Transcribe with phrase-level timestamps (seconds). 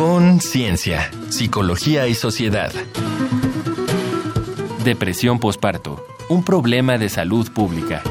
[0.00, 2.72] Conciencia, psicología y sociedad.
[4.82, 8.02] Depresión posparto, un problema de salud pública.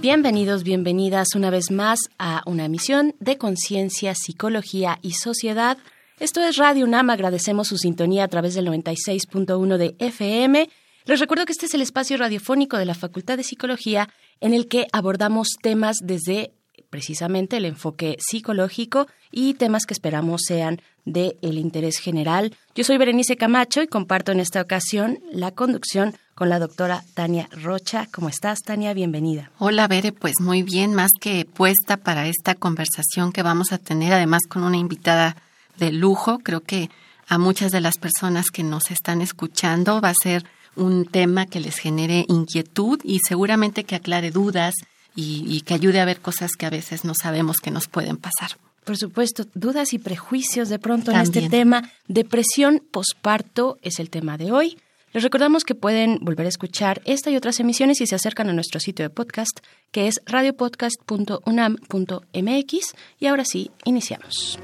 [0.00, 5.78] Bienvenidos, bienvenidas una vez más a una emisión de Conciencia, Psicología y Sociedad.
[6.18, 10.68] Esto es Radio UNAM, agradecemos su sintonía a través del 96.1 de FM.
[11.04, 14.08] Les recuerdo que este es el espacio radiofónico de la Facultad de Psicología
[14.40, 16.55] en el que abordamos temas desde
[16.96, 22.56] precisamente el enfoque psicológico y temas que esperamos sean de el interés general.
[22.74, 27.50] Yo soy Berenice Camacho y comparto en esta ocasión la conducción con la doctora Tania
[27.52, 28.08] Rocha.
[28.10, 28.94] ¿Cómo estás, Tania?
[28.94, 29.50] Bienvenida.
[29.58, 34.14] Hola, Bere, pues muy bien, más que puesta para esta conversación que vamos a tener,
[34.14, 35.36] además con una invitada
[35.76, 36.38] de lujo.
[36.38, 36.88] Creo que
[37.28, 41.60] a muchas de las personas que nos están escuchando va a ser un tema que
[41.60, 44.74] les genere inquietud y seguramente que aclare dudas
[45.16, 48.58] y, que ayude a ver cosas que a veces no sabemos que nos pueden pasar.
[48.84, 51.90] Por supuesto, dudas y prejuicios de pronto en este tema.
[52.06, 54.78] Depresión posparto es el tema de hoy.
[55.12, 58.52] Les recordamos que pueden volver a escuchar esta y otras emisiones si se acercan a
[58.52, 59.58] nuestro sitio de podcast,
[59.90, 62.94] que es radiopodcast.unam.mx.
[63.18, 64.58] Y ahora sí, iniciamos.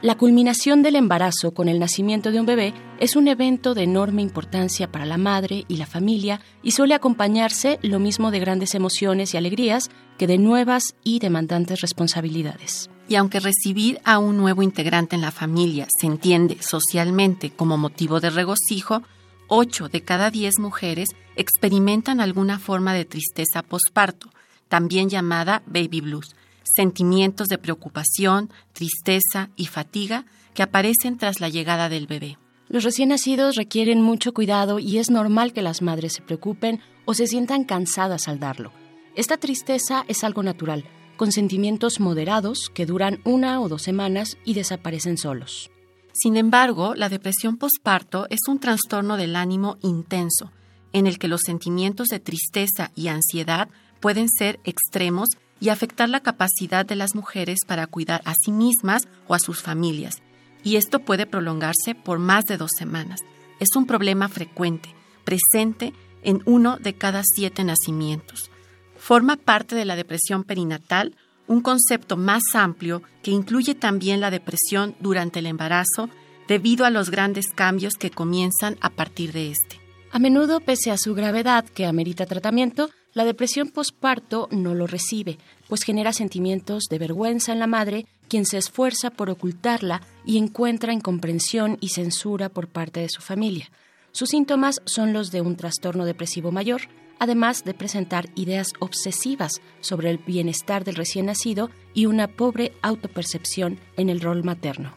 [0.00, 4.22] La culminación del embarazo con el nacimiento de un bebé es un evento de enorme
[4.22, 9.34] importancia para la madre y la familia y suele acompañarse lo mismo de grandes emociones
[9.34, 12.88] y alegrías que de nuevas y demandantes responsabilidades.
[13.08, 18.20] Y aunque recibir a un nuevo integrante en la familia se entiende socialmente como motivo
[18.20, 19.02] de regocijo,
[19.48, 24.30] 8 de cada 10 mujeres experimentan alguna forma de tristeza posparto,
[24.68, 26.36] también llamada baby blues
[26.74, 30.24] sentimientos de preocupación, tristeza y fatiga
[30.54, 32.38] que aparecen tras la llegada del bebé.
[32.68, 37.14] Los recién nacidos requieren mucho cuidado y es normal que las madres se preocupen o
[37.14, 38.72] se sientan cansadas al darlo.
[39.14, 40.84] Esta tristeza es algo natural,
[41.16, 45.70] con sentimientos moderados que duran una o dos semanas y desaparecen solos.
[46.12, 50.52] Sin embargo, la depresión posparto es un trastorno del ánimo intenso,
[50.92, 53.68] en el que los sentimientos de tristeza y ansiedad
[54.00, 55.28] pueden ser extremos
[55.60, 59.62] y afectar la capacidad de las mujeres para cuidar a sí mismas o a sus
[59.62, 60.22] familias.
[60.64, 63.20] Y esto puede prolongarse por más de dos semanas.
[63.60, 65.92] Es un problema frecuente, presente
[66.22, 68.50] en uno de cada siete nacimientos.
[68.96, 71.16] Forma parte de la depresión perinatal,
[71.46, 76.10] un concepto más amplio que incluye también la depresión durante el embarazo
[76.46, 79.80] debido a los grandes cambios que comienzan a partir de este.
[80.10, 85.38] A menudo, pese a su gravedad que amerita tratamiento, la depresión posparto no lo recibe,
[85.66, 90.92] pues genera sentimientos de vergüenza en la madre, quien se esfuerza por ocultarla y encuentra
[90.92, 93.70] incomprensión y censura por parte de su familia.
[94.12, 96.82] Sus síntomas son los de un trastorno depresivo mayor,
[97.18, 103.80] además de presentar ideas obsesivas sobre el bienestar del recién nacido y una pobre autopercepción
[103.96, 104.94] en el rol materno.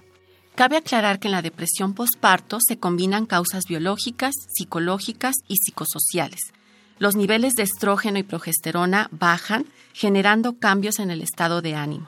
[0.56, 6.52] Cabe aclarar que en la depresión posparto se combinan causas biológicas, psicológicas y psicosociales
[7.02, 12.08] los niveles de estrógeno y progesterona bajan, generando cambios en el estado de ánimo.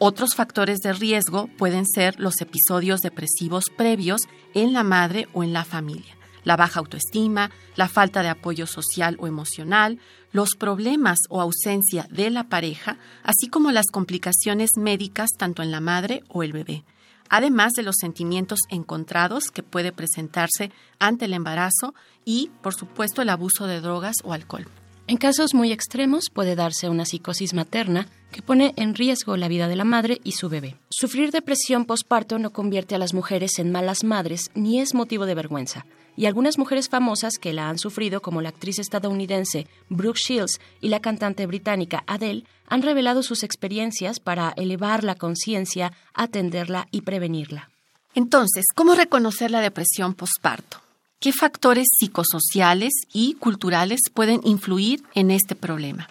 [0.00, 4.22] Otros factores de riesgo pueden ser los episodios depresivos previos
[4.52, 9.16] en la madre o en la familia, la baja autoestima, la falta de apoyo social
[9.20, 10.00] o emocional,
[10.32, 15.80] los problemas o ausencia de la pareja, así como las complicaciones médicas tanto en la
[15.80, 16.82] madre o el bebé
[17.32, 21.94] además de los sentimientos encontrados que puede presentarse ante el embarazo
[22.26, 24.68] y, por supuesto, el abuso de drogas o alcohol.
[25.06, 29.66] En casos muy extremos puede darse una psicosis materna que pone en riesgo la vida
[29.66, 30.76] de la madre y su bebé.
[30.90, 35.34] Sufrir depresión postparto no convierte a las mujeres en malas madres ni es motivo de
[35.34, 35.86] vergüenza
[36.16, 40.88] y algunas mujeres famosas que la han sufrido, como la actriz estadounidense Brooke Shields y
[40.88, 47.70] la cantante británica Adele, han revelado sus experiencias para elevar la conciencia, atenderla y prevenirla.
[48.14, 50.78] Entonces, ¿cómo reconocer la depresión posparto?
[51.18, 56.08] ¿Qué factores psicosociales y culturales pueden influir en este problema?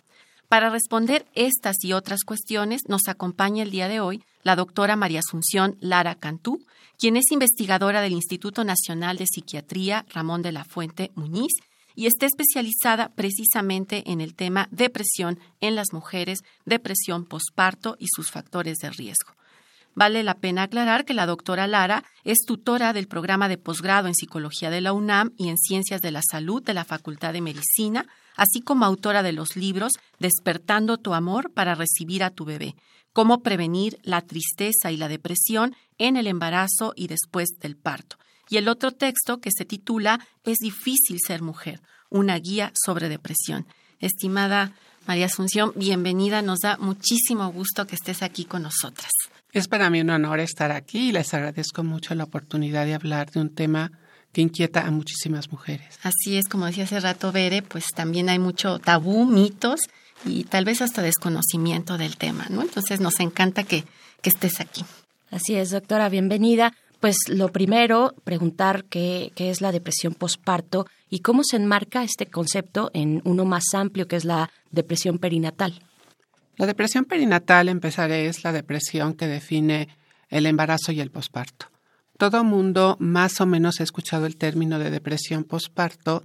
[0.47, 5.19] Para responder estas y otras cuestiones, nos acompaña el día de hoy la doctora María
[5.19, 6.61] Asunción Lara Cantú,
[7.01, 11.51] quien es investigadora del Instituto Nacional de Psiquiatría Ramón de la Fuente Muñiz
[11.95, 18.29] y está especializada precisamente en el tema depresión en las mujeres, depresión posparto y sus
[18.29, 19.33] factores de riesgo.
[19.95, 24.13] Vale la pena aclarar que la doctora Lara es tutora del programa de posgrado en
[24.13, 28.05] Psicología de la UNAM y en Ciencias de la Salud de la Facultad de Medicina,
[28.35, 32.75] así como autora de los libros Despertando tu amor para recibir a tu bebé,
[33.13, 38.17] cómo prevenir la tristeza y la depresión en el embarazo y después del parto.
[38.49, 43.65] Y el otro texto que se titula Es difícil ser mujer, una guía sobre depresión.
[43.99, 44.73] Estimada
[45.07, 46.41] María Asunción, bienvenida.
[46.41, 49.11] Nos da muchísimo gusto que estés aquí con nosotras.
[49.51, 53.31] Es para mí un honor estar aquí y les agradezco mucho la oportunidad de hablar
[53.31, 53.91] de un tema
[54.31, 55.99] que inquieta a muchísimas mujeres.
[56.03, 59.81] Así es, como decía hace rato Bere, pues también hay mucho tabú, mitos
[60.25, 62.61] y tal vez hasta desconocimiento del tema, ¿no?
[62.61, 63.85] Entonces nos encanta que,
[64.21, 64.83] que estés aquí.
[65.29, 66.73] Así es, doctora, bienvenida.
[66.99, 72.27] Pues lo primero, preguntar qué, qué es la depresión posparto y cómo se enmarca este
[72.27, 75.81] concepto en uno más amplio que es la depresión perinatal.
[76.57, 79.87] La depresión perinatal, empezaré, es la depresión que define
[80.29, 81.67] el embarazo y el posparto.
[82.17, 86.23] Todo mundo más o menos ha escuchado el término de depresión posparto,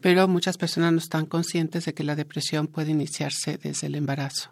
[0.00, 4.50] pero muchas personas no están conscientes de que la depresión puede iniciarse desde el embarazo.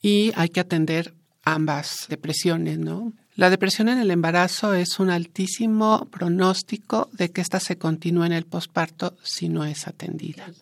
[0.00, 3.12] Y hay que atender ambas depresiones, ¿no?
[3.34, 8.32] La depresión en el embarazo es un altísimo pronóstico de que ésta se continúe en
[8.32, 10.52] el posparto si no es atendida.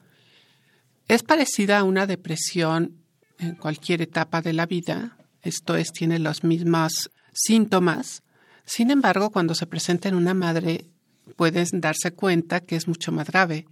[1.06, 2.96] Es parecida a una depresión
[3.38, 8.22] en cualquier etapa de la vida, esto es, tiene los mismos síntomas.
[8.64, 10.86] Sin embargo, cuando se presenta en una madre,
[11.36, 13.66] puedes darse cuenta que es mucho más grave.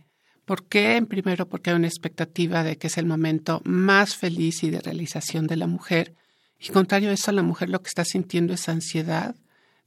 [0.45, 1.05] ¿Por qué?
[1.09, 5.47] Primero, porque hay una expectativa de que es el momento más feliz y de realización
[5.47, 6.15] de la mujer.
[6.59, 9.37] Y contrario a eso, la mujer lo que está sintiendo es ansiedad,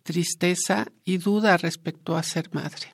[0.03, 2.93] tristeza y duda respecto a ser madre.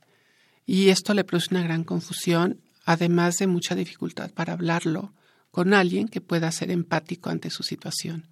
[0.66, 5.14] Y esto le produce una gran confusión, además de mucha dificultad para hablarlo,
[5.52, 8.28] con alguien que pueda ser empático ante su situación.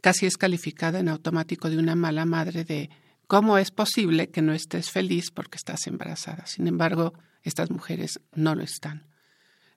[0.00, 2.90] Casi es calificada en automático de una mala madre de
[3.26, 6.46] cómo es posible que no estés feliz porque estás embarazada.
[6.46, 9.06] Sin embargo, estas mujeres no lo están.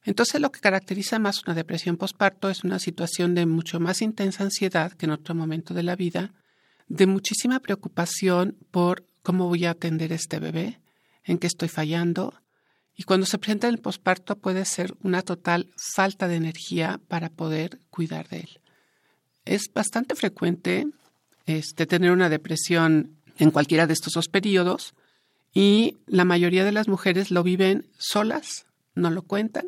[0.04, 4.44] Entonces, lo que caracteriza más una depresión postparto es una situación de mucho más intensa
[4.44, 6.34] ansiedad que en otro momento de la vida,
[6.88, 10.80] de muchísima preocupación por cómo voy a atender a este bebé,
[11.24, 12.34] en qué estoy fallando,
[12.96, 17.80] y cuando se presenta el posparto puede ser una total falta de energía para poder
[17.90, 18.60] cuidar de él.
[19.46, 20.88] Es bastante frecuente
[21.46, 24.94] este, tener una depresión en cualquiera de estos dos periodos
[25.54, 28.66] y la mayoría de las mujeres lo viven solas,
[28.96, 29.68] no lo cuentan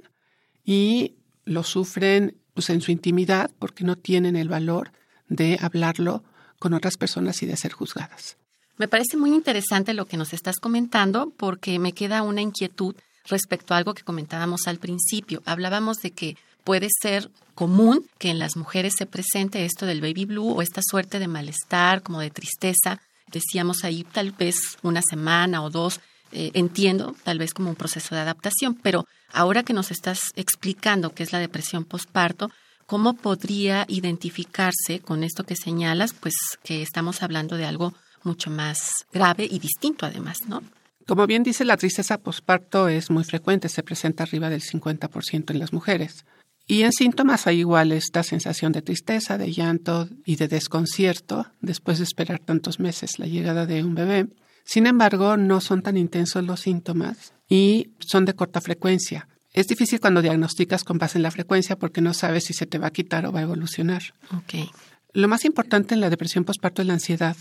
[0.63, 1.15] y
[1.45, 4.91] lo sufren pues, en su intimidad porque no tienen el valor
[5.27, 6.23] de hablarlo
[6.59, 8.37] con otras personas y de ser juzgadas.
[8.77, 12.95] Me parece muy interesante lo que nos estás comentando porque me queda una inquietud
[13.25, 15.43] respecto a algo que comentábamos al principio.
[15.45, 20.25] Hablábamos de que puede ser común que en las mujeres se presente esto del baby
[20.25, 23.01] blue o esta suerte de malestar, como de tristeza.
[23.33, 25.99] Decíamos ahí tal vez una semana o dos,
[26.31, 31.13] eh, entiendo, tal vez como un proceso de adaptación, pero ahora que nos estás explicando
[31.13, 32.49] qué es la depresión postparto,
[32.85, 36.13] ¿cómo podría identificarse con esto que señalas?
[36.13, 37.93] Pues que estamos hablando de algo
[38.23, 40.61] mucho más grave y distinto además, ¿no?
[41.05, 45.59] Como bien dice, la tristeza posparto es muy frecuente, se presenta arriba del 50% en
[45.59, 46.23] las mujeres.
[46.65, 51.97] Y en síntomas hay igual esta sensación de tristeza, de llanto y de desconcierto después
[51.97, 54.27] de esperar tantos meses la llegada de un bebé.
[54.63, 59.27] Sin embargo, no son tan intensos los síntomas y son de corta frecuencia.
[59.51, 62.79] Es difícil cuando diagnosticas con base en la frecuencia porque no sabes si se te
[62.79, 64.01] va a quitar o va a evolucionar.
[64.43, 64.69] Okay.
[65.11, 67.35] Lo más importante en la depresión posparto es la ansiedad,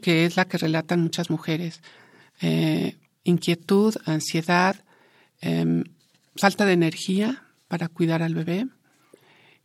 [0.00, 1.80] que es la que relatan muchas mujeres.
[2.40, 4.76] Eh, inquietud, ansiedad,
[5.40, 5.84] em,
[6.34, 7.43] falta de energía
[7.74, 8.68] para cuidar al bebé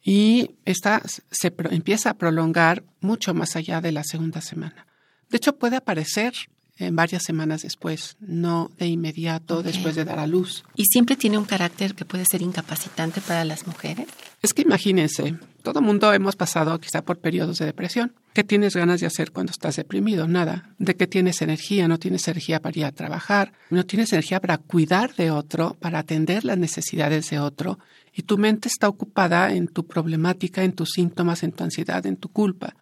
[0.04, 4.88] y esta se empieza a prolongar mucho más allá de la segunda semana.
[5.30, 6.34] De hecho, puede aparecer
[6.80, 10.64] en varias semanas después, no de inmediato después de dar a luz.
[10.76, 14.08] ¿Y siempre tiene un carácter que puede ser incapacitante para las mujeres?
[14.42, 15.36] Es que imagínense,
[15.72, 18.16] todo mundo hemos pasado quizá por periodos de depresión.
[18.34, 20.28] ¿Qué tienes ganas de hacer cuando estás deprimido?
[20.28, 20.74] Nada.
[20.80, 21.88] ¿De qué tienes energía?
[21.88, 26.00] No tienes energía para ir a trabajar, no tienes energía para cuidar de otro, para
[26.00, 27.78] atender las necesidades de otro,
[28.12, 32.18] y tu mente está ocupada en tu problemática, en tus síntomas, en tu ansiedad, en
[32.18, 32.76] tu culpa.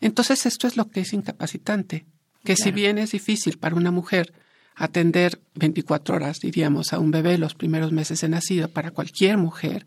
[0.00, 2.06] Entonces esto es lo que es incapacitante
[2.44, 4.32] que si bien es difícil para una mujer
[4.76, 9.86] atender 24 horas, diríamos, a un bebé los primeros meses de nacido, para cualquier mujer,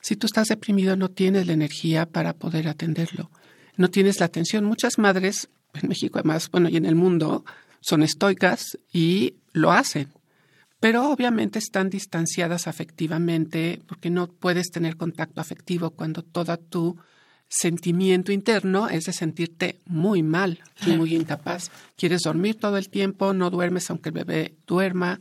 [0.00, 3.30] si tú estás deprimido no tienes la energía para poder atenderlo,
[3.76, 4.64] no tienes la atención.
[4.64, 7.44] Muchas madres en México, además, bueno, y en el mundo,
[7.80, 10.08] son estoicas y lo hacen,
[10.80, 16.98] pero obviamente están distanciadas afectivamente porque no puedes tener contacto afectivo cuando toda tu
[17.56, 21.70] sentimiento interno es de sentirte muy mal y muy incapaz.
[21.96, 25.20] Quieres dormir todo el tiempo, no duermes aunque el bebé duerma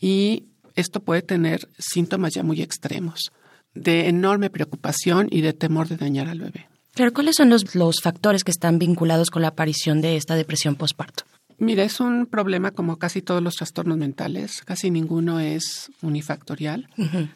[0.00, 0.44] y
[0.74, 3.30] esto puede tener síntomas ya muy extremos
[3.74, 6.66] de enorme preocupación y de temor de dañar al bebé.
[6.94, 10.74] Pero ¿cuáles son los, los factores que están vinculados con la aparición de esta depresión
[10.74, 11.24] postparto?
[11.58, 14.62] Mira, es un problema como casi todos los trastornos mentales.
[14.64, 16.88] Casi ninguno es unifactorial,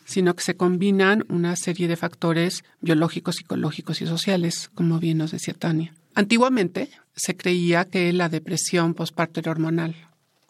[0.04, 5.32] sino que se combinan una serie de factores biológicos, psicológicos y sociales, como bien nos
[5.32, 5.92] decía Tania.
[6.14, 9.96] Antiguamente se creía que la depresión postparto era hormonal.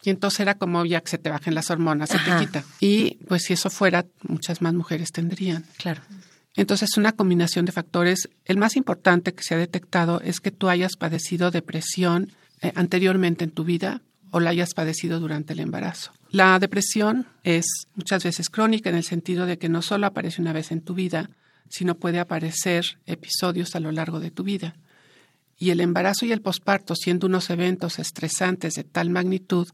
[0.04, 2.64] Y entonces era como ya que se te bajen las hormonas, se te quita.
[2.80, 5.64] Y pues si eso fuera, muchas más mujeres tendrían.
[5.78, 6.02] Claro.
[6.56, 8.28] Entonces, una combinación de factores.
[8.44, 13.44] El más importante que se ha detectado es que tú hayas padecido depresión eh, anteriormente
[13.44, 16.12] en tu vida o la hayas padecido durante el embarazo.
[16.30, 20.54] La depresión es muchas veces crónica en el sentido de que no solo aparece una
[20.54, 21.28] vez en tu vida,
[21.68, 24.74] sino puede aparecer episodios a lo largo de tu vida.
[25.58, 29.68] Y el embarazo y el posparto, siendo unos eventos estresantes de tal magnitud,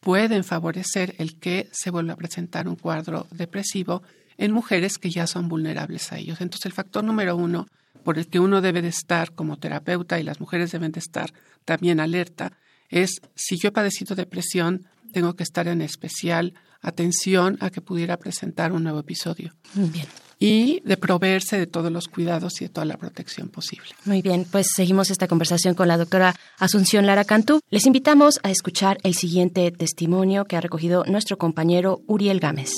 [0.00, 4.02] pueden favorecer el que se vuelva a presentar un cuadro depresivo
[4.36, 6.40] en mujeres que ya son vulnerables a ellos.
[6.40, 7.66] Entonces, el factor número uno
[8.04, 11.32] por el que uno debe de estar como terapeuta y las mujeres deben de estar
[11.68, 12.52] también alerta
[12.88, 18.16] es si yo he padecido depresión, tengo que estar en especial atención a que pudiera
[18.16, 19.52] presentar un nuevo episodio.
[19.74, 20.06] Muy bien.
[20.38, 23.88] Y de proveerse de todos los cuidados y de toda la protección posible.
[24.06, 27.60] Muy bien, pues seguimos esta conversación con la doctora Asunción Lara Cantú.
[27.68, 32.70] Les invitamos a escuchar el siguiente testimonio que ha recogido nuestro compañero Uriel Gámez.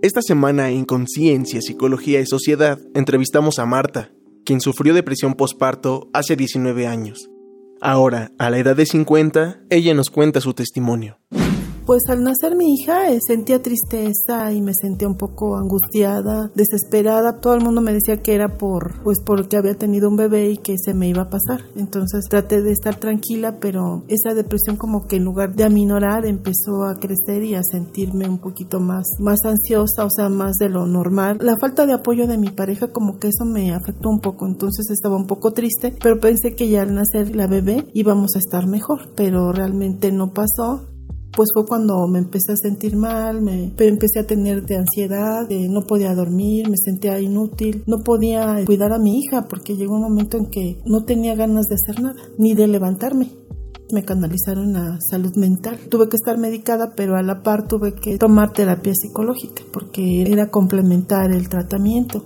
[0.00, 4.12] Esta semana en Conciencia, Psicología y Sociedad entrevistamos a Marta,
[4.44, 7.30] quien sufrió depresión postparto hace 19 años.
[7.86, 11.18] Ahora, a la edad de 50, ella nos cuenta su testimonio.
[11.86, 17.40] Pues al nacer mi hija eh, sentía tristeza y me sentía un poco angustiada, desesperada.
[17.40, 20.56] Todo el mundo me decía que era por, pues porque había tenido un bebé y
[20.56, 21.60] que se me iba a pasar.
[21.76, 26.84] Entonces traté de estar tranquila, pero esa depresión como que en lugar de aminorar empezó
[26.84, 30.86] a crecer y a sentirme un poquito más, más ansiosa, o sea, más de lo
[30.86, 31.36] normal.
[31.42, 34.88] La falta de apoyo de mi pareja como que eso me afectó un poco, entonces
[34.90, 38.66] estaba un poco triste, pero pensé que ya al nacer la bebé íbamos a estar
[38.66, 40.93] mejor, pero realmente no pasó
[41.36, 45.82] pues fue cuando me empecé a sentir mal, me empecé a tener de ansiedad, no
[45.82, 50.36] podía dormir, me sentía inútil, no podía cuidar a mi hija porque llegó un momento
[50.36, 53.30] en que no tenía ganas de hacer nada, ni de levantarme
[53.92, 55.78] me canalizaron a salud mental.
[55.88, 60.50] Tuve que estar medicada, pero a la par tuve que tomar terapia psicológica porque era
[60.50, 62.24] complementar el tratamiento.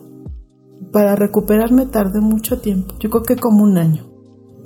[0.92, 4.07] Para recuperarme tardé mucho tiempo, yo creo que como un año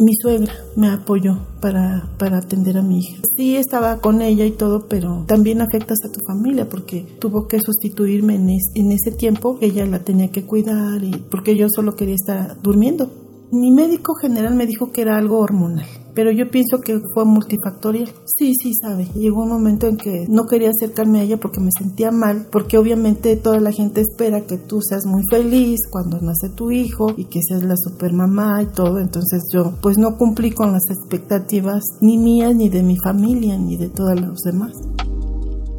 [0.02, 3.22] mi suegra me apoyó para, para atender a mi hija.
[3.36, 7.60] Sí estaba con ella y todo, pero también afectas a tu familia porque tuvo que
[7.60, 9.58] sustituirme en, en ese tiempo.
[9.60, 13.10] Ella la tenía que cuidar y porque yo solo quería estar durmiendo.
[13.52, 18.08] Mi médico general me dijo que era algo hormonal pero yo pienso que fue multifactorial.
[18.26, 19.06] Sí, sí, sabe.
[19.14, 22.78] Llegó un momento en que no quería acercarme a ella porque me sentía mal, porque
[22.78, 27.24] obviamente toda la gente espera que tú seas muy feliz cuando nace tu hijo y
[27.24, 28.98] que seas la super mamá y todo.
[28.98, 33.76] Entonces yo pues no cumplí con las expectativas ni mías, ni de mi familia, ni
[33.76, 34.72] de todos los demás.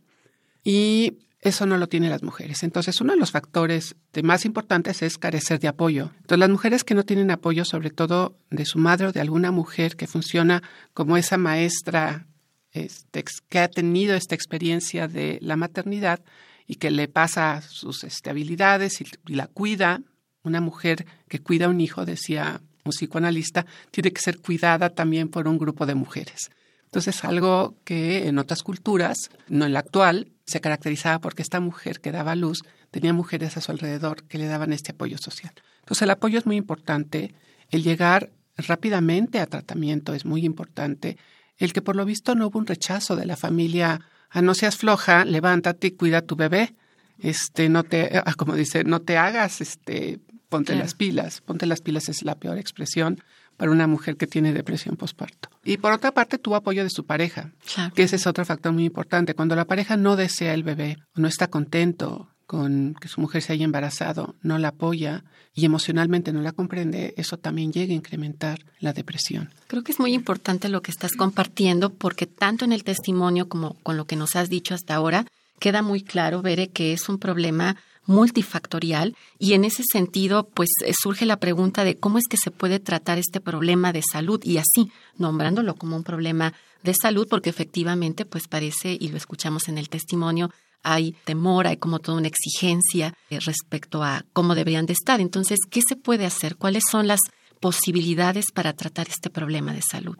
[0.64, 2.62] y eso no lo tienen las mujeres.
[2.62, 6.12] Entonces, uno de los factores más importantes es carecer de apoyo.
[6.20, 9.50] Entonces, las mujeres que no tienen apoyo, sobre todo de su madre o de alguna
[9.50, 10.62] mujer que funciona
[10.94, 12.28] como esa maestra
[12.70, 16.20] este, que ha tenido esta experiencia de la maternidad
[16.68, 20.00] y que le pasa sus este, habilidades y, y la cuida,
[20.44, 25.28] una mujer que cuida a un hijo, decía un psicoanalista, tiene que ser cuidada también
[25.28, 26.50] por un grupo de mujeres.
[26.84, 32.00] Entonces, algo que en otras culturas, no en la actual, se caracterizaba porque esta mujer
[32.00, 35.54] que daba luz tenía mujeres a su alrededor que le daban este apoyo social.
[35.80, 37.34] Entonces, el apoyo es muy importante,
[37.70, 41.16] el llegar rápidamente a tratamiento es muy importante,
[41.56, 44.76] el que por lo visto no hubo un rechazo de la familia, a no seas
[44.76, 46.74] floja, levántate y cuida a tu bebé,
[47.18, 50.20] este, no te, ah, como dice, no te hagas, este,
[50.52, 51.40] ponte las pilas.
[51.40, 53.20] Ponte las pilas es la peor expresión
[53.56, 55.48] para una mujer que tiene depresión postparto.
[55.64, 57.52] Y por otra parte, tuvo apoyo de su pareja,
[57.94, 59.34] que ese es otro factor muy importante.
[59.34, 63.40] Cuando la pareja no desea el bebé o no está contento con que su mujer
[63.40, 67.96] se haya embarazado, no la apoya y emocionalmente no la comprende, eso también llega a
[67.96, 69.50] incrementar la depresión.
[69.68, 73.74] Creo que es muy importante lo que estás compartiendo porque tanto en el testimonio como
[73.82, 75.24] con lo que nos has dicho hasta ahora,
[75.60, 80.92] queda muy claro, Bere, que es un problema multifactorial y en ese sentido pues eh,
[81.00, 84.58] surge la pregunta de cómo es que se puede tratar este problema de salud y
[84.58, 89.78] así nombrándolo como un problema de salud porque efectivamente pues parece y lo escuchamos en
[89.78, 90.50] el testimonio
[90.82, 95.20] hay temor, hay como toda una exigencia eh, respecto a cómo deberían de estar.
[95.20, 96.56] Entonces, ¿qué se puede hacer?
[96.56, 97.20] ¿Cuáles son las
[97.60, 100.16] posibilidades para tratar este problema de salud?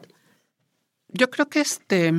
[1.09, 2.13] Yo creo que este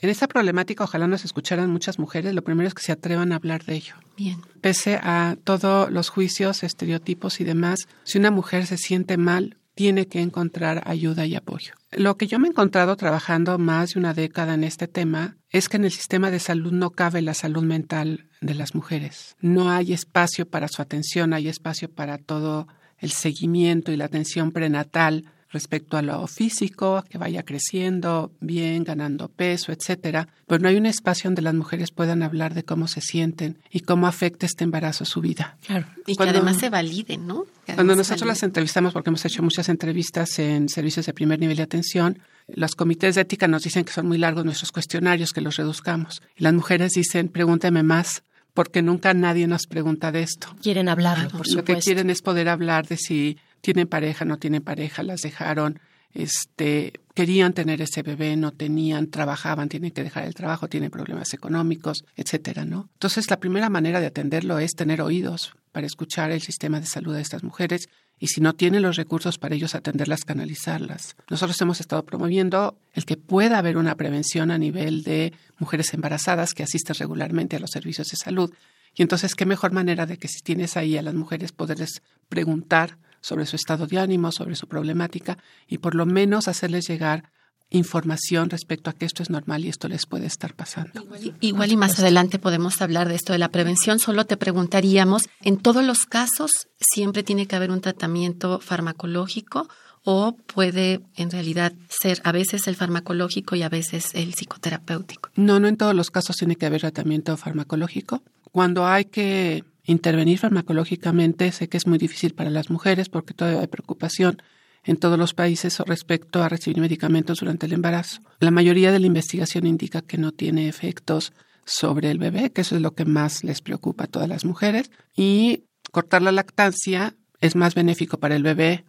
[0.00, 2.34] en esta problemática ojalá nos escucharan muchas mujeres.
[2.34, 3.94] Lo primero es que se atrevan a hablar de ello.
[4.16, 4.40] Bien.
[4.60, 10.06] Pese a todos los juicios, estereotipos y demás, si una mujer se siente mal, tiene
[10.06, 11.74] que encontrar ayuda y apoyo.
[11.92, 15.68] Lo que yo me he encontrado trabajando más de una década en este tema es
[15.68, 19.36] que en el sistema de salud no cabe la salud mental de las mujeres.
[19.40, 24.50] No hay espacio para su atención, hay espacio para todo el seguimiento y la atención
[24.50, 25.24] prenatal
[25.56, 30.86] respecto a lo físico, que vaya creciendo bien, ganando peso, etcétera, pero no hay un
[30.86, 35.04] espacio donde las mujeres puedan hablar de cómo se sienten y cómo afecta este embarazo
[35.04, 35.56] su vida.
[35.66, 35.86] Claro.
[36.06, 37.46] Y que además se validen, ¿no?
[37.74, 41.64] Cuando nosotros las entrevistamos, porque hemos hecho muchas entrevistas en servicios de primer nivel de
[41.64, 45.56] atención, los comités de ética nos dicen que son muy largos nuestros cuestionarios, que los
[45.56, 46.22] reduzcamos.
[46.36, 48.22] Y las mujeres dicen, pregúnteme más,
[48.54, 50.48] porque nunca nadie nos pregunta de esto.
[50.62, 54.62] Quieren hablarlo, por Lo que quieren es poder hablar de si tienen pareja, no tienen
[54.62, 55.80] pareja, las dejaron,
[56.14, 61.34] este, querían tener ese bebé, no tenían, trabajaban, tienen que dejar el trabajo, tienen problemas
[61.34, 62.88] económicos, etcétera, ¿no?
[62.92, 67.12] Entonces, la primera manera de atenderlo es tener oídos para escuchar el sistema de salud
[67.12, 67.88] de estas mujeres
[68.20, 71.16] y si no tienen los recursos para ellos atenderlas, canalizarlas.
[71.28, 76.54] Nosotros hemos estado promoviendo el que pueda haber una prevención a nivel de mujeres embarazadas
[76.54, 78.54] que asisten regularmente a los servicios de salud.
[78.94, 82.96] Y entonces, qué mejor manera de que si tienes ahí a las mujeres poderles preguntar
[83.26, 87.32] sobre su estado de ánimo, sobre su problemática y por lo menos hacerles llegar
[87.70, 91.04] información respecto a que esto es normal y esto les puede estar pasando.
[91.40, 93.98] Igual, y más adelante podemos hablar de esto de la prevención.
[93.98, 99.68] Solo te preguntaríamos, ¿en todos los casos siempre tiene que haber un tratamiento farmacológico
[100.04, 105.30] o puede en realidad ser a veces el farmacológico y a veces el psicoterapéutico?
[105.34, 108.22] No, no en todos los casos tiene que haber tratamiento farmacológico.
[108.52, 111.50] Cuando hay que intervenir farmacológicamente.
[111.52, 114.42] Sé que es muy difícil para las mujeres porque todavía hay preocupación
[114.84, 118.20] en todos los países respecto a recibir medicamentos durante el embarazo.
[118.38, 121.32] La mayoría de la investigación indica que no tiene efectos
[121.64, 124.90] sobre el bebé, que eso es lo que más les preocupa a todas las mujeres.
[125.16, 128.84] Y cortar la lactancia es más benéfico para el bebé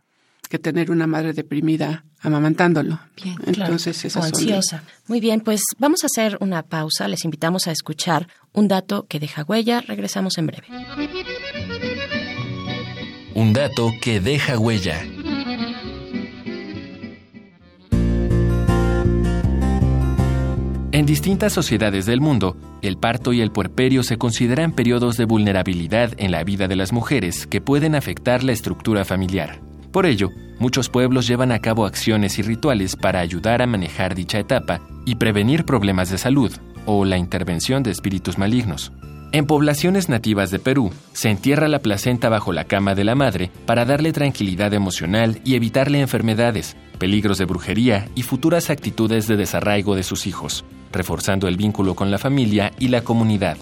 [0.47, 2.99] que tener una madre deprimida amamantándolo.
[3.21, 4.83] Bien, Entonces, claro, ansiosa.
[5.07, 7.07] Muy bien, pues vamos a hacer una pausa.
[7.07, 9.81] Les invitamos a escuchar un dato que deja huella.
[9.81, 10.67] Regresamos en breve.
[13.36, 15.03] Un dato que deja huella.
[20.97, 26.13] En distintas sociedades del mundo, el parto y el puerperio se consideran periodos de vulnerabilidad
[26.17, 29.60] en la vida de las mujeres que pueden afectar la estructura familiar.
[29.91, 34.39] Por ello, muchos pueblos llevan a cabo acciones y rituales para ayudar a manejar dicha
[34.39, 36.52] etapa y prevenir problemas de salud
[36.86, 38.91] o la intervención de espíritus malignos.
[39.34, 43.52] En poblaciones nativas de Perú, se entierra la placenta bajo la cama de la madre
[43.65, 49.95] para darle tranquilidad emocional y evitarle enfermedades, peligros de brujería y futuras actitudes de desarraigo
[49.95, 53.58] de sus hijos, reforzando el vínculo con la familia y la comunidad.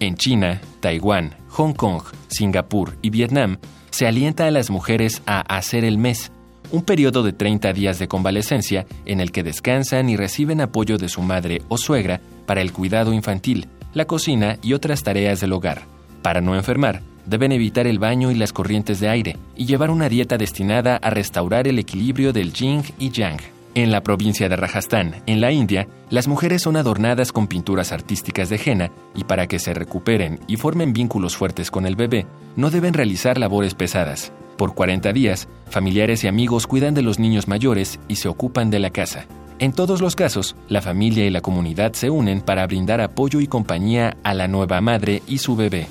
[0.00, 3.58] En China, Taiwán, Hong Kong, Singapur y Vietnam
[3.94, 6.32] se alienta a las mujeres a hacer el mes,
[6.72, 11.08] un periodo de 30 días de convalecencia en el que descansan y reciben apoyo de
[11.08, 15.82] su madre o suegra para el cuidado infantil, la cocina y otras tareas del hogar.
[16.22, 20.08] Para no enfermar, deben evitar el baño y las corrientes de aire y llevar una
[20.08, 23.53] dieta destinada a restaurar el equilibrio del yin y yang.
[23.76, 28.48] En la provincia de Rajasthan, en la India, las mujeres son adornadas con pinturas artísticas
[28.48, 32.70] de henna y para que se recuperen y formen vínculos fuertes con el bebé, no
[32.70, 34.32] deben realizar labores pesadas.
[34.56, 38.78] Por 40 días, familiares y amigos cuidan de los niños mayores y se ocupan de
[38.78, 39.26] la casa.
[39.58, 43.48] En todos los casos, la familia y la comunidad se unen para brindar apoyo y
[43.48, 45.88] compañía a la nueva madre y su bebé.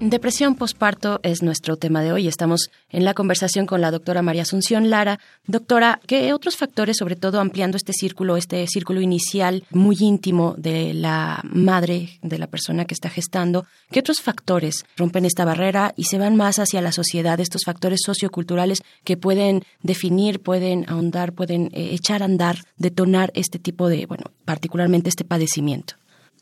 [0.00, 2.28] Depresión posparto es nuestro tema de hoy.
[2.28, 5.18] Estamos en la conversación con la doctora María Asunción Lara.
[5.46, 10.92] Doctora, ¿qué otros factores, sobre todo ampliando este círculo, este círculo inicial muy íntimo de
[10.92, 16.04] la madre, de la persona que está gestando, qué otros factores rompen esta barrera y
[16.04, 21.70] se van más hacia la sociedad, estos factores socioculturales que pueden definir, pueden ahondar, pueden
[21.72, 25.94] eh, echar a andar, detonar este tipo de, bueno, particularmente este padecimiento?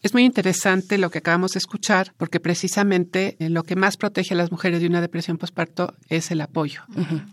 [0.05, 4.35] Es muy interesante lo que acabamos de escuchar porque precisamente eh, lo que más protege
[4.35, 6.83] a las mujeres de una depresión postparto es el apoyo.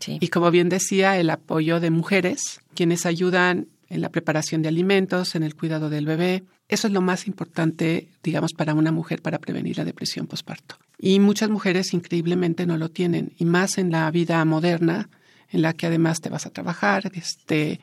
[0.08, 5.36] Y como bien decía, el apoyo de mujeres, quienes ayudan en la preparación de alimentos,
[5.36, 6.46] en el cuidado del bebé.
[6.70, 10.78] Eso es lo más importante, digamos, para una mujer para prevenir la depresión postparto.
[10.98, 15.10] Y muchas mujeres increíblemente no lo tienen, y más en la vida moderna,
[15.50, 17.82] en la que además te vas a trabajar, este,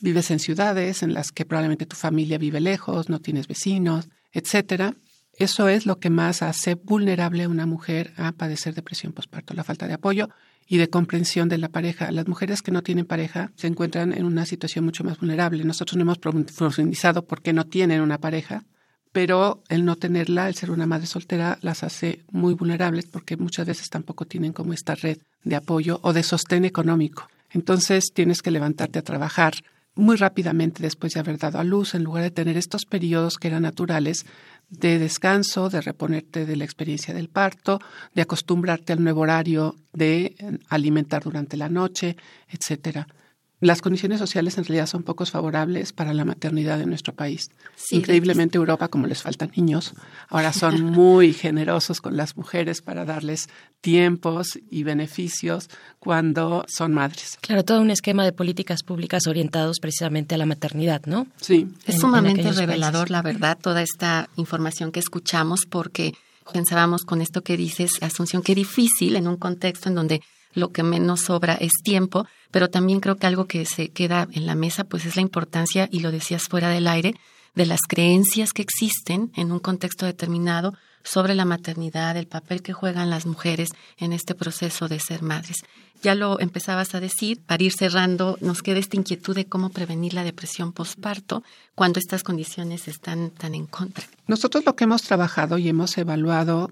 [0.00, 4.94] vives en ciudades en las que probablemente tu familia vive lejos, no tienes vecinos, etcétera.
[5.32, 9.64] Eso es lo que más hace vulnerable a una mujer a padecer depresión postparto, la
[9.64, 10.28] falta de apoyo
[10.66, 12.10] y de comprensión de la pareja.
[12.10, 15.64] Las mujeres que no tienen pareja se encuentran en una situación mucho más vulnerable.
[15.64, 18.64] Nosotros no hemos profundizado por qué no tienen una pareja,
[19.12, 23.66] pero el no tenerla, el ser una madre soltera, las hace muy vulnerables porque muchas
[23.66, 27.28] veces tampoco tienen como esta red de apoyo o de sostén económico.
[27.50, 29.54] Entonces tienes que levantarte a trabajar
[29.98, 33.48] muy rápidamente después de haber dado a luz, en lugar de tener estos periodos que
[33.48, 34.24] eran naturales
[34.70, 37.80] de descanso, de reponerte de la experiencia del parto,
[38.14, 40.36] de acostumbrarte al nuevo horario de
[40.68, 42.16] alimentar durante la noche,
[42.48, 43.08] etcétera
[43.60, 47.50] las condiciones sociales en realidad son pocos favorables para la maternidad en nuestro país.
[47.90, 49.94] Increíblemente Europa, como les faltan niños,
[50.28, 53.48] ahora son muy generosos con las mujeres para darles
[53.80, 57.36] tiempos y beneficios cuando son madres.
[57.40, 61.26] Claro, todo un esquema de políticas públicas orientados precisamente a la maternidad, ¿no?
[61.40, 61.66] Sí.
[61.84, 66.14] Es sumamente revelador, la verdad, toda esta información que escuchamos porque
[66.52, 70.22] pensábamos con esto que dices, Asunción, qué difícil en un contexto en donde
[70.54, 74.46] lo que menos sobra es tiempo, pero también creo que algo que se queda en
[74.46, 77.14] la mesa pues es la importancia, y lo decías fuera del aire,
[77.54, 82.72] de las creencias que existen en un contexto determinado sobre la maternidad, el papel que
[82.72, 85.58] juegan las mujeres en este proceso de ser madres.
[86.02, 90.14] Ya lo empezabas a decir, para ir cerrando, nos queda esta inquietud de cómo prevenir
[90.14, 91.42] la depresión postparto
[91.74, 94.04] cuando estas condiciones están tan en contra.
[94.26, 96.70] Nosotros lo que hemos trabajado y hemos evaluado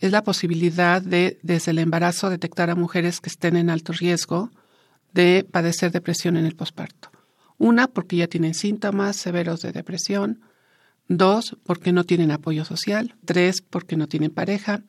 [0.00, 4.50] es la posibilidad de, desde el embarazo, detectar a mujeres que estén en alto riesgo
[5.12, 7.10] de padecer depresión en el posparto.
[7.58, 10.40] Una, porque ya tienen síntomas severos de depresión.
[11.08, 13.14] Dos, porque no tienen apoyo social.
[13.24, 14.82] Tres, porque no tienen pareja.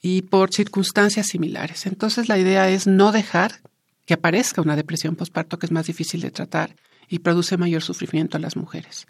[0.00, 1.86] Y por circunstancias similares.
[1.86, 3.60] Entonces, la idea es no dejar
[4.06, 6.76] que aparezca una depresión posparto que es más difícil de tratar
[7.08, 9.06] y produce mayor sufrimiento a las mujeres.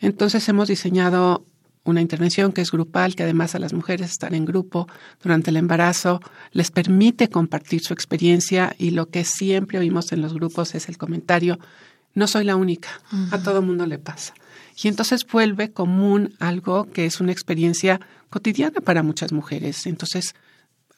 [0.00, 1.46] Entonces, hemos diseñado
[1.90, 4.88] una intervención que es grupal, que además a las mujeres estar en grupo
[5.22, 6.20] durante el embarazo
[6.52, 10.96] les permite compartir su experiencia y lo que siempre oímos en los grupos es el
[10.96, 11.58] comentario,
[12.14, 12.88] no soy la única,
[13.30, 14.34] a todo mundo le pasa.
[14.82, 18.00] Y entonces vuelve común algo que es una experiencia
[18.30, 19.86] cotidiana para muchas mujeres.
[19.86, 20.34] Entonces,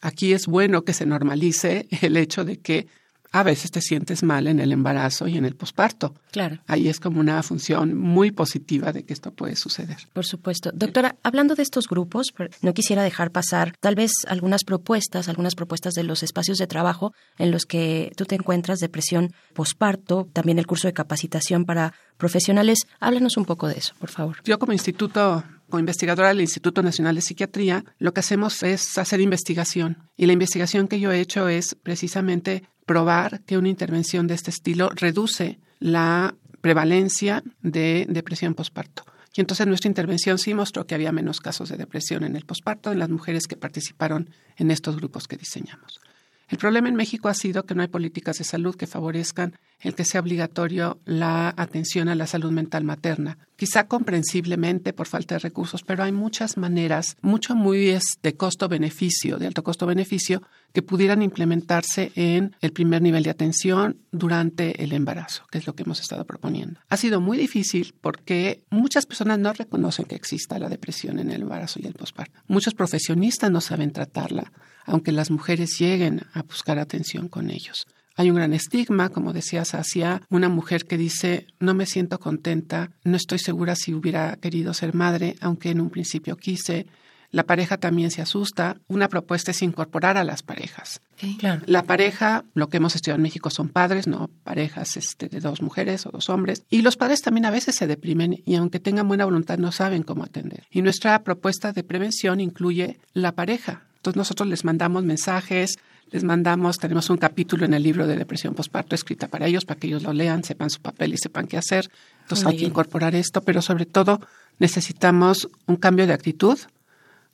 [0.00, 2.86] aquí es bueno que se normalice el hecho de que
[3.32, 6.14] a veces te sientes mal en el embarazo y en el posparto.
[6.30, 6.58] Claro.
[6.66, 9.96] Ahí es como una función muy positiva de que esto puede suceder.
[10.12, 10.70] Por supuesto.
[10.72, 15.94] Doctora, hablando de estos grupos, no quisiera dejar pasar tal vez algunas propuestas, algunas propuestas
[15.94, 20.66] de los espacios de trabajo en los que tú te encuentras, depresión posparto, también el
[20.66, 22.86] curso de capacitación para profesionales.
[23.00, 24.36] Háblanos un poco de eso, por favor.
[24.44, 25.42] Yo como instituto
[25.72, 30.10] como investigadora del Instituto Nacional de Psiquiatría, lo que hacemos es hacer investigación.
[30.18, 34.50] Y la investigación que yo he hecho es precisamente probar que una intervención de este
[34.50, 39.06] estilo reduce la prevalencia de depresión posparto.
[39.34, 42.92] Y entonces nuestra intervención sí mostró que había menos casos de depresión en el posparto
[42.92, 46.02] en las mujeres que participaron en estos grupos que diseñamos.
[46.48, 49.94] El problema en México ha sido que no hay políticas de salud que favorezcan el
[49.94, 53.38] que sea obligatorio la atención a la salud mental materna.
[53.56, 59.46] Quizá comprensiblemente por falta de recursos, pero hay muchas maneras, mucho muy de costo-beneficio, de
[59.46, 65.58] alto costo-beneficio, que pudieran implementarse en el primer nivel de atención durante el embarazo, que
[65.58, 66.80] es lo que hemos estado proponiendo.
[66.88, 71.42] Ha sido muy difícil porque muchas personas no reconocen que exista la depresión en el
[71.42, 72.40] embarazo y el posparto.
[72.46, 74.52] Muchos profesionistas no saben tratarla
[74.84, 77.86] aunque las mujeres lleguen a buscar atención con ellos.
[78.14, 82.90] Hay un gran estigma, como decías, hacia una mujer que dice, no me siento contenta,
[83.04, 86.86] no estoy segura si hubiera querido ser madre, aunque en un principio quise,
[87.32, 88.76] la pareja también se asusta.
[88.88, 91.00] Una propuesta es incorporar a las parejas.
[91.38, 91.62] Claro.
[91.66, 95.62] La pareja, lo que hemos estudiado en México son padres, no parejas este, de dos
[95.62, 96.64] mujeres o dos hombres.
[96.68, 100.02] Y los padres también a veces se deprimen y aunque tengan buena voluntad no saben
[100.02, 100.64] cómo atender.
[100.70, 103.82] Y nuestra propuesta de prevención incluye la pareja.
[103.96, 105.78] Entonces nosotros les mandamos mensajes,
[106.10, 109.80] les mandamos, tenemos un capítulo en el libro de depresión postparto escrita para ellos, para
[109.80, 111.88] que ellos lo lean, sepan su papel y sepan qué hacer.
[112.20, 114.20] Entonces hay que incorporar esto, pero sobre todo
[114.58, 116.58] necesitamos un cambio de actitud,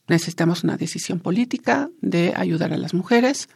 [0.09, 3.49] necesitamos una decisión política de ayudar a las mujeres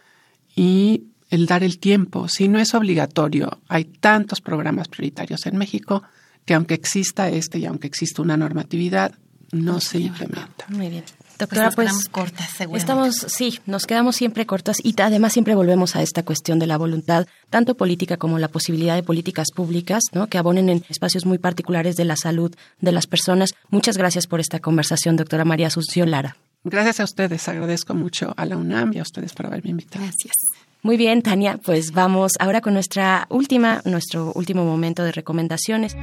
[0.55, 2.29] y el dar el tiempo.
[2.29, 6.03] Si no es obligatorio, hay tantos programas prioritarios en México
[6.45, 9.15] que aunque exista este y aunque exista una normatividad,
[9.53, 10.67] no se implementa.
[10.69, 11.05] Muy bien.
[11.38, 12.79] Doctora, pues, nos cortas, seguramente.
[12.79, 16.77] Estamos, sí, nos quedamos siempre cortas y además siempre volvemos a esta cuestión de la
[16.77, 20.29] voluntad, tanto política como la posibilidad de políticas públicas, ¿no?
[20.29, 23.55] Que abonen en espacios muy particulares de la salud de las personas.
[23.71, 26.37] Muchas gracias por esta conversación, doctora María Asunción Lara.
[26.64, 30.05] Gracias a ustedes, agradezco mucho a la UNAM y a ustedes por haberme invitado.
[30.05, 30.35] Gracias.
[30.83, 35.97] Muy bien, Tania, pues vamos ahora con nuestra última, nuestro último momento de recomendaciones.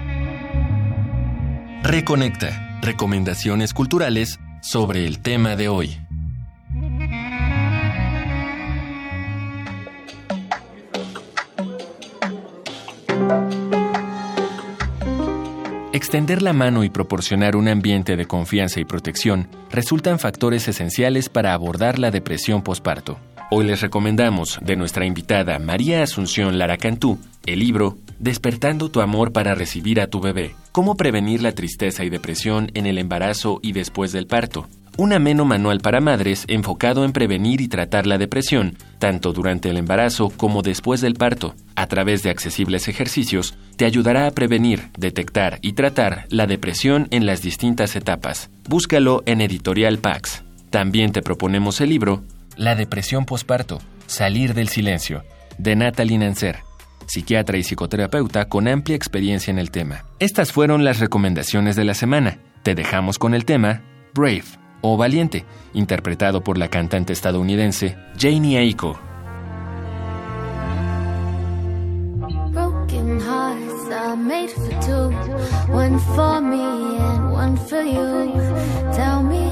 [1.84, 2.80] Reconecta.
[2.82, 5.98] Recomendaciones culturales sobre el tema de hoy.
[15.92, 21.54] Extender la mano y proporcionar un ambiente de confianza y protección resultan factores esenciales para
[21.54, 23.20] abordar la depresión posparto.
[23.52, 29.32] Hoy les recomendamos, de nuestra invitada María Asunción Lara Cantú, el libro Despertando tu amor
[29.32, 30.54] para recibir a tu bebé.
[30.72, 34.68] Cómo prevenir la tristeza y depresión en el embarazo y después del parto.
[34.98, 39.78] Un ameno manual para madres enfocado en prevenir y tratar la depresión, tanto durante el
[39.78, 41.56] embarazo como después del parto.
[41.76, 47.26] A través de accesibles ejercicios, te ayudará a prevenir, detectar y tratar la depresión en
[47.26, 48.52] las distintas etapas.
[48.68, 50.44] Búscalo en Editorial Pax.
[50.70, 52.22] También te proponemos el libro
[52.60, 55.24] La depresión posparto, salir del silencio,
[55.58, 56.60] de Natalie Nancer
[57.10, 60.06] psiquiatra y psicoterapeuta con amplia experiencia en el tema.
[60.20, 62.38] Estas fueron las recomendaciones de la semana.
[62.62, 63.82] Te dejamos con el tema
[64.14, 64.44] Brave
[64.82, 69.00] o Valiente, interpretado por la cantante estadounidense Janie Aiko.
[78.94, 79.46] Tell me,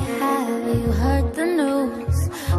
[0.68, 2.07] you heard the news?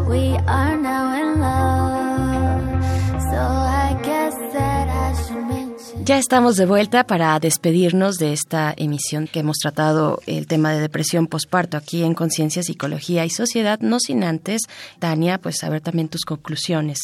[0.09, 2.83] We are now in love,
[3.31, 6.05] so I guess that I should mention.
[6.05, 10.81] Ya estamos de vuelta para despedirnos de esta emisión que hemos tratado el tema de
[10.81, 14.63] depresión posparto aquí en Conciencia, Psicología y Sociedad, no sin antes,
[14.99, 16.99] Tania, pues saber también tus conclusiones.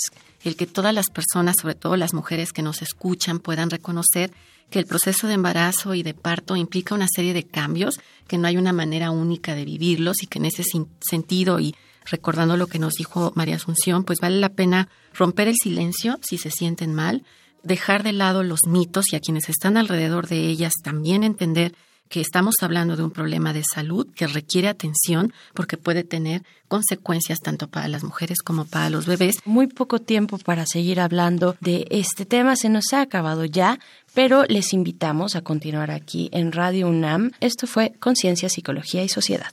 [0.44, 4.30] el que todas las personas, sobre todo las mujeres que nos escuchan, puedan reconocer
[4.70, 8.46] que el proceso de embarazo y de parto implica una serie de cambios, que no
[8.46, 10.64] hay una manera única de vivirlos y que en ese
[11.00, 15.56] sentido y recordando lo que nos dijo María Asunción, pues vale la pena romper el
[15.56, 17.24] silencio si se sienten mal,
[17.62, 21.74] dejar de lado los mitos y a quienes están alrededor de ellas también entender
[22.08, 27.40] que estamos hablando de un problema de salud que requiere atención porque puede tener consecuencias
[27.40, 29.36] tanto para las mujeres como para los bebés.
[29.44, 33.78] Muy poco tiempo para seguir hablando de este tema, se nos ha acabado ya,
[34.12, 37.32] pero les invitamos a continuar aquí en Radio UNAM.
[37.40, 39.52] Esto fue Conciencia, Psicología y Sociedad.